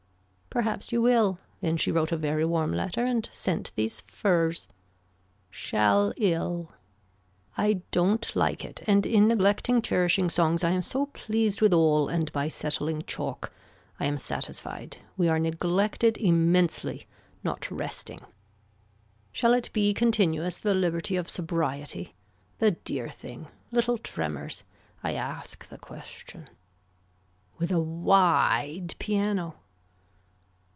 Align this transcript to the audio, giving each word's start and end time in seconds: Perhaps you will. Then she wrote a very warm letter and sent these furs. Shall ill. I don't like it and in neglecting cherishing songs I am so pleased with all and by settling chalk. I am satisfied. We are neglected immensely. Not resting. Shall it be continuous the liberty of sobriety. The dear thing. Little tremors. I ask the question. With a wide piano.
Perhaps 0.53 0.91
you 0.91 1.01
will. 1.01 1.39
Then 1.61 1.77
she 1.77 1.93
wrote 1.93 2.11
a 2.11 2.17
very 2.17 2.43
warm 2.43 2.73
letter 2.73 3.05
and 3.05 3.29
sent 3.31 3.71
these 3.75 4.01
furs. 4.01 4.67
Shall 5.49 6.11
ill. 6.17 6.73
I 7.57 7.79
don't 7.91 8.35
like 8.35 8.65
it 8.65 8.81
and 8.85 9.05
in 9.05 9.29
neglecting 9.29 9.81
cherishing 9.81 10.29
songs 10.29 10.61
I 10.61 10.71
am 10.71 10.81
so 10.81 11.05
pleased 11.05 11.61
with 11.61 11.73
all 11.73 12.09
and 12.09 12.29
by 12.33 12.49
settling 12.49 13.03
chalk. 13.03 13.53
I 13.97 14.05
am 14.07 14.17
satisfied. 14.17 14.97
We 15.15 15.29
are 15.29 15.39
neglected 15.39 16.17
immensely. 16.17 17.07
Not 17.45 17.71
resting. 17.71 18.19
Shall 19.31 19.53
it 19.53 19.69
be 19.71 19.93
continuous 19.93 20.57
the 20.57 20.73
liberty 20.73 21.15
of 21.15 21.29
sobriety. 21.29 22.13
The 22.59 22.71
dear 22.71 23.09
thing. 23.09 23.47
Little 23.71 23.97
tremors. 23.97 24.65
I 25.01 25.13
ask 25.13 25.69
the 25.69 25.77
question. 25.77 26.49
With 27.57 27.71
a 27.71 27.79
wide 27.79 28.95
piano. 28.99 29.55